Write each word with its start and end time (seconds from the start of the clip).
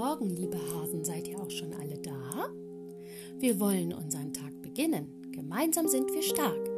Morgen, 0.00 0.30
liebe 0.30 0.56
Hasen, 0.56 1.04
seid 1.04 1.28
ihr 1.28 1.38
auch 1.38 1.50
schon 1.50 1.74
alle 1.74 1.98
da? 1.98 2.48
Wir 3.38 3.60
wollen 3.60 3.92
unseren 3.92 4.32
Tag 4.32 4.62
beginnen. 4.62 5.30
Gemeinsam 5.30 5.88
sind 5.88 6.10
wir 6.14 6.22
stark. 6.22 6.70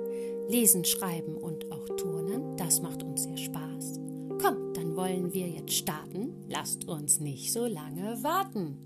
Lesen, 0.49 0.85
schreiben 0.85 1.37
und 1.37 1.71
auch 1.71 1.87
turnen, 1.97 2.57
das 2.57 2.83
macht 2.83 3.05
uns 3.05 3.23
sehr 3.23 3.37
Spaß. 3.37 4.01
Komm, 4.43 4.75
dann 4.75 4.97
wollen 4.97 5.33
wir 5.33 5.47
jetzt 5.49 5.73
starten. 5.73 6.35
Lasst 6.49 6.89
uns 6.89 7.21
nicht 7.21 7.53
so 7.53 7.67
lange 7.67 8.19
warten. 8.25 8.77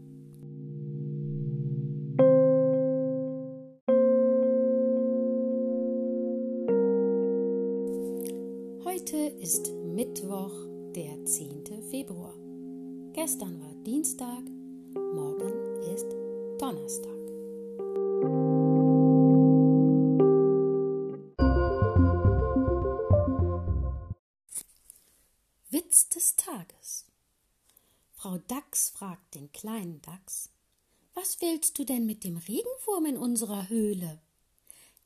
Heute 8.85 9.17
ist 9.41 9.73
Mittwoch, 9.95 10.53
der 10.95 11.25
10. 11.25 11.65
Februar. 11.91 12.35
Gestern 13.17 13.59
war 13.63 13.73
Dienstag, 13.77 14.43
morgen 14.93 15.81
ist 15.95 16.05
Donnerstag. 16.61 17.17
Witz 25.71 26.11
des 26.11 26.37
Tages. 26.37 27.07
Frau 28.13 28.37
Dachs 28.49 28.91
fragt 28.91 29.35
den 29.35 29.51
kleinen 29.51 30.03
Dachs, 30.03 30.51
was 31.15 31.41
willst 31.41 31.79
du 31.79 31.85
denn 31.85 32.05
mit 32.05 32.23
dem 32.23 32.37
Regenwurm 32.37 33.07
in 33.07 33.17
unserer 33.17 33.71
Höhle? 33.71 34.21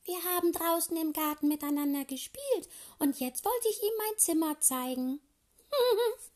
Wir 0.03 0.21
haben 0.35 0.51
draußen 0.51 0.97
im 0.97 1.13
Garten 1.13 1.47
miteinander 1.47 2.05
gespielt 2.05 2.69
und 2.99 3.21
jetzt 3.21 3.45
wollte 3.45 3.69
ich 3.69 3.81
ihm 3.81 3.97
mein 3.99 4.19
Zimmer 4.19 4.59
zeigen. 4.59 5.21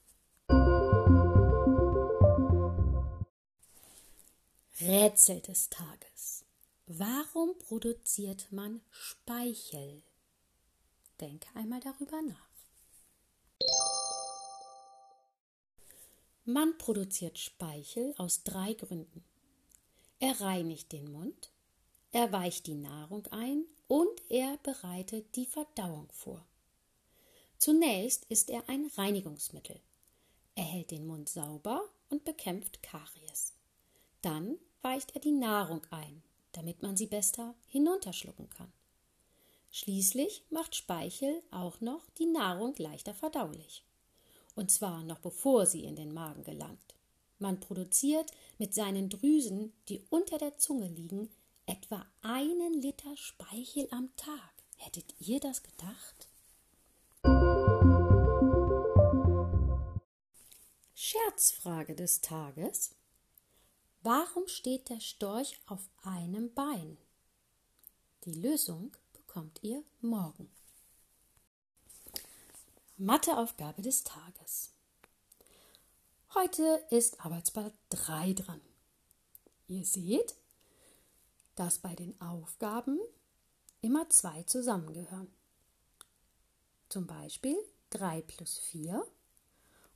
Rätsel 4.86 5.40
des 5.40 5.70
Tages. 5.70 6.44
Warum 6.86 7.56
produziert 7.58 8.52
man 8.52 8.82
Speichel? 8.90 10.02
Denke 11.18 11.48
einmal 11.54 11.80
darüber 11.80 12.20
nach. 12.20 12.50
Man 16.44 16.76
produziert 16.76 17.38
Speichel 17.38 18.14
aus 18.18 18.42
drei 18.42 18.74
Gründen. 18.74 19.24
Er 20.18 20.38
reinigt 20.42 20.92
den 20.92 21.10
Mund, 21.10 21.50
er 22.12 22.30
weicht 22.32 22.66
die 22.66 22.74
Nahrung 22.74 23.26
ein 23.28 23.64
und 23.88 24.20
er 24.28 24.58
bereitet 24.58 25.34
die 25.36 25.46
Verdauung 25.46 26.12
vor. 26.12 26.44
Zunächst 27.56 28.26
ist 28.26 28.50
er 28.50 28.68
ein 28.68 28.90
Reinigungsmittel. 28.98 29.80
Er 30.56 30.64
hält 30.64 30.90
den 30.90 31.06
Mund 31.06 31.30
sauber 31.30 31.88
und 32.10 32.24
bekämpft 32.24 32.82
Karies. 32.82 33.54
Dann 34.24 34.56
weicht 34.80 35.14
er 35.14 35.20
die 35.20 35.32
Nahrung 35.32 35.82
ein, 35.90 36.22
damit 36.52 36.80
man 36.80 36.96
sie 36.96 37.06
besser 37.06 37.54
hinunterschlucken 37.66 38.48
kann. 38.48 38.72
Schließlich 39.70 40.44
macht 40.48 40.74
Speichel 40.74 41.42
auch 41.50 41.82
noch 41.82 42.08
die 42.18 42.24
Nahrung 42.24 42.74
leichter 42.78 43.12
verdaulich. 43.12 43.84
Und 44.54 44.70
zwar 44.70 45.02
noch 45.02 45.18
bevor 45.18 45.66
sie 45.66 45.84
in 45.84 45.94
den 45.94 46.14
Magen 46.14 46.42
gelangt. 46.42 46.94
Man 47.38 47.60
produziert 47.60 48.30
mit 48.56 48.72
seinen 48.72 49.10
Drüsen, 49.10 49.74
die 49.90 50.02
unter 50.08 50.38
der 50.38 50.56
Zunge 50.56 50.88
liegen, 50.88 51.28
etwa 51.66 52.06
einen 52.22 52.80
Liter 52.80 53.14
Speichel 53.18 53.88
am 53.90 54.08
Tag. 54.16 54.54
Hättet 54.78 55.14
ihr 55.18 55.38
das 55.38 55.62
gedacht? 55.62 56.28
Scherzfrage 60.94 61.94
des 61.94 62.22
Tages. 62.22 62.94
Warum 64.06 64.46
steht 64.48 64.90
der 64.90 65.00
Storch 65.00 65.58
auf 65.64 65.88
einem 66.02 66.52
Bein? 66.52 66.98
Die 68.24 68.34
Lösung 68.34 68.94
bekommt 69.14 69.60
ihr 69.62 69.82
morgen. 70.02 70.50
Matheaufgabe 72.98 73.80
des 73.80 74.04
Tages. 74.04 74.74
Heute 76.34 76.84
ist 76.90 77.24
Arbeitsblatt 77.24 77.72
3 77.88 78.34
dran. 78.34 78.60
Ihr 79.68 79.86
seht, 79.86 80.34
dass 81.54 81.78
bei 81.78 81.94
den 81.94 82.20
Aufgaben 82.20 83.00
immer 83.80 84.10
zwei 84.10 84.42
zusammengehören. 84.42 85.32
Zum 86.90 87.06
Beispiel 87.06 87.56
3 87.88 88.20
plus 88.20 88.58
4. 88.58 89.02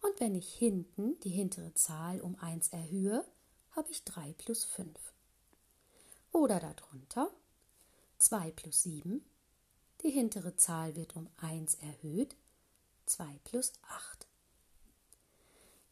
Und 0.00 0.18
wenn 0.18 0.34
ich 0.34 0.54
hinten 0.54 1.20
die 1.20 1.28
hintere 1.28 1.74
Zahl 1.74 2.22
um 2.22 2.36
1 2.36 2.68
erhöhe, 2.68 3.26
habe 3.78 3.92
ich 3.92 4.02
3 4.02 4.32
plus 4.32 4.64
5. 4.64 4.88
Oder 6.32 6.58
darunter 6.58 7.30
2 8.18 8.50
plus 8.50 8.82
7. 8.82 9.24
Die 10.02 10.10
hintere 10.10 10.56
Zahl 10.56 10.96
wird 10.96 11.14
um 11.14 11.30
1 11.36 11.76
erhöht. 11.76 12.34
2 13.06 13.38
plus 13.44 13.72
8. 13.82 14.26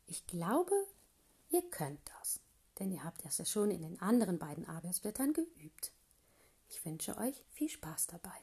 Ich 0.09 0.27
glaube, 0.27 0.75
ihr 1.51 1.63
könnt 1.71 2.01
das, 2.19 2.41
denn 2.81 2.91
ihr 2.91 3.05
habt 3.05 3.25
das 3.25 3.39
ja 3.39 3.45
schon 3.45 3.71
in 3.71 3.83
den 3.83 4.03
anderen 4.03 4.41
beiden 4.41 4.67
Arbeitsblättern 4.69 5.33
geübt. 5.33 5.93
Ich 6.69 6.85
wünsche 6.85 7.17
euch 7.17 7.41
viel 7.53 7.69
Spaß 7.69 8.09
dabei. 8.09 8.37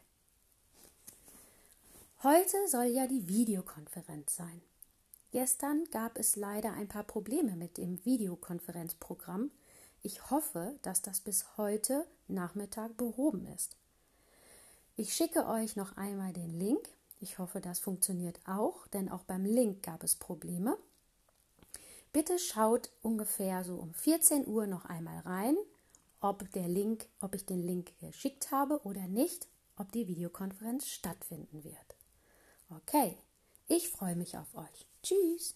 Heute 2.24 2.66
soll 2.70 2.86
ja 2.86 3.08
die 3.08 3.28
Videokonferenz 3.28 4.38
sein. 4.38 4.62
Gestern 5.34 5.86
gab 5.90 6.20
es 6.20 6.36
leider 6.36 6.74
ein 6.74 6.88
paar 6.88 7.02
Probleme 7.02 7.56
mit 7.56 7.80
dem 7.80 8.06
Videokonferenzprogramm. 8.06 9.50
Ich 10.04 10.30
hoffe, 10.30 10.78
dass 10.84 11.02
das 11.02 11.22
bis 11.22 11.58
heute 11.58 12.06
Nachmittag 12.28 12.96
behoben 12.98 13.48
ist. 13.48 13.76
Ich 14.96 15.16
schicke 15.16 15.48
euch 15.48 15.76
noch 15.76 15.98
einmal 15.98 16.34
den 16.34 16.52
Link. 16.52 16.88
Ich 17.20 17.40
hoffe, 17.40 17.62
das 17.62 17.80
funktioniert 17.80 18.42
auch, 18.46 18.86
denn 18.90 19.10
auch 19.10 19.24
beim 19.24 19.44
Link 19.44 19.82
gab 19.82 20.04
es 20.04 20.16
Probleme. 20.16 20.78
Bitte 22.12 22.38
schaut 22.38 22.92
ungefähr 23.02 23.64
so 23.64 23.78
um 23.78 23.92
14 23.96 24.46
Uhr 24.46 24.68
noch 24.68 24.86
einmal 24.86 25.18
rein, 25.22 25.58
ob 26.20 26.52
der 26.52 26.68
Link, 26.68 27.08
ob 27.22 27.34
ich 27.34 27.48
den 27.48 27.64
Link 27.64 27.98
geschickt 27.98 28.52
habe 28.52 28.82
oder 28.84 29.08
nicht, 29.08 29.48
ob 29.78 29.92
die 29.94 30.08
Videokonferenz 30.08 30.86
stattfinden 30.86 31.64
wird. 31.64 31.96
Okay, 32.70 33.18
ich 33.68 33.90
freue 33.90 34.16
mich 34.16 34.38
auf 34.38 34.54
euch. 34.56 34.88
Tschüss. 35.04 35.56